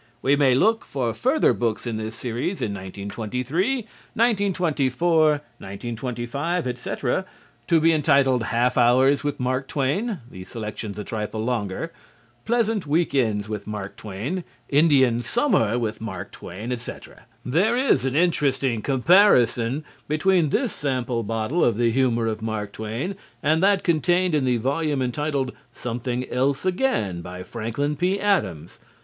We 0.23 0.35
may 0.35 0.55
look 0.55 0.83
for 0.83 1.13
further 1.13 1.53
books 1.53 1.85
in 1.85 1.97
this 1.97 2.15
series 2.15 2.59
in 2.59 2.73
1923, 2.73 3.85
1924, 4.15 5.29
1925, 5.59 6.65
&c., 6.79 6.91
to 7.67 7.79
be 7.79 7.93
entitled 7.93 8.41
"Half 8.45 8.79
Hours 8.79 9.23
With 9.23 9.39
Mark 9.39 9.67
Twain" 9.67 10.17
(the 10.27 10.43
selections 10.43 10.97
a 10.97 11.03
trifle 11.03 11.45
longer), 11.45 11.93
"Pleasant 12.45 12.87
Week 12.87 13.13
Ends 13.13 13.47
With 13.47 13.67
Mark 13.67 13.95
Twain," 13.95 14.43
"Indian 14.69 15.21
Summer 15.21 15.77
With 15.77 16.01
Mark 16.01 16.31
Twain," 16.31 16.75
&c. 16.75 16.93
There 17.45 17.77
is 17.77 18.03
an 18.03 18.15
interesting 18.15 18.81
comparison 18.81 19.83
between 20.07 20.49
this 20.49 20.73
sample 20.73 21.21
bottle 21.21 21.63
of 21.63 21.77
the 21.77 21.91
humor 21.91 22.25
of 22.25 22.41
Mark 22.41 22.71
Twain 22.73 23.15
and 23.43 23.61
that 23.61 23.83
contained 23.83 24.33
in 24.33 24.45
the 24.45 24.57
volume 24.57 24.99
entitled 25.03 25.51
"Something 25.73 26.27
Else 26.31 26.65
Again," 26.65 27.21
by 27.21 27.43
Franklin 27.43 27.95
P. 27.95 28.19
Adams. 28.19 28.79